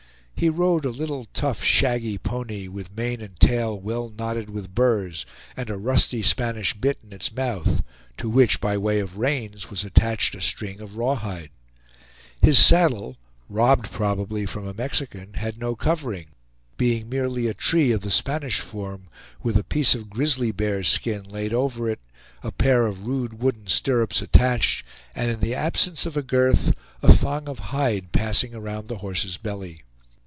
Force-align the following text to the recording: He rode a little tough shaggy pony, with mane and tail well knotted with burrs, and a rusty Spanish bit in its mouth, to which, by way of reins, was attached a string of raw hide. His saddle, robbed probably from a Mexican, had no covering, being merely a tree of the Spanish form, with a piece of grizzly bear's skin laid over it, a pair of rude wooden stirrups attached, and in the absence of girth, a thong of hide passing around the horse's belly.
He 0.35 0.49
rode 0.49 0.85
a 0.85 0.89
little 0.89 1.27
tough 1.35 1.63
shaggy 1.63 2.17
pony, 2.17 2.67
with 2.67 2.97
mane 2.97 3.21
and 3.21 3.39
tail 3.39 3.79
well 3.79 4.09
knotted 4.09 4.49
with 4.49 4.73
burrs, 4.73 5.23
and 5.55 5.69
a 5.69 5.77
rusty 5.77 6.23
Spanish 6.23 6.73
bit 6.73 6.97
in 7.03 7.13
its 7.13 7.31
mouth, 7.31 7.83
to 8.17 8.27
which, 8.27 8.59
by 8.59 8.75
way 8.75 8.99
of 9.01 9.19
reins, 9.19 9.69
was 9.69 9.83
attached 9.83 10.33
a 10.33 10.41
string 10.41 10.79
of 10.81 10.97
raw 10.97 11.13
hide. 11.13 11.51
His 12.41 12.57
saddle, 12.57 13.17
robbed 13.49 13.91
probably 13.91 14.47
from 14.47 14.65
a 14.65 14.73
Mexican, 14.73 15.35
had 15.35 15.59
no 15.59 15.75
covering, 15.75 16.29
being 16.75 17.07
merely 17.07 17.47
a 17.47 17.53
tree 17.53 17.91
of 17.91 18.01
the 18.01 18.09
Spanish 18.09 18.61
form, 18.61 19.09
with 19.43 19.55
a 19.57 19.63
piece 19.63 19.93
of 19.93 20.09
grizzly 20.09 20.51
bear's 20.51 20.87
skin 20.87 21.21
laid 21.21 21.53
over 21.53 21.87
it, 21.87 21.99
a 22.41 22.51
pair 22.51 22.87
of 22.87 23.05
rude 23.05 23.43
wooden 23.43 23.67
stirrups 23.67 24.23
attached, 24.23 24.83
and 25.13 25.29
in 25.29 25.39
the 25.39 25.53
absence 25.53 26.07
of 26.07 26.17
girth, 26.25 26.73
a 27.03 27.13
thong 27.13 27.47
of 27.47 27.59
hide 27.69 28.11
passing 28.11 28.55
around 28.55 28.87
the 28.87 28.97
horse's 29.05 29.37
belly. 29.37 29.81